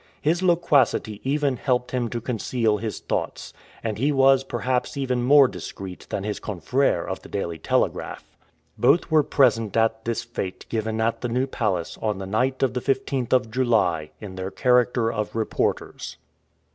[0.19, 3.53] His loquacity even helped him to conceal his thoughts,
[3.83, 8.23] and he was perhaps even more discreet than his confrère of the Daily Telegraph.
[8.79, 12.73] Both were present at this fête given at the New Palace on the night of
[12.73, 16.17] the 15th of July in their character of reporters.